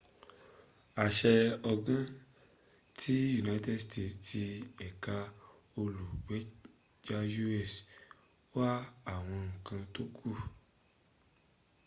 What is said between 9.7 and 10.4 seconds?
tó kù